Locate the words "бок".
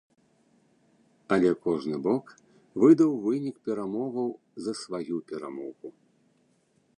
2.07-2.25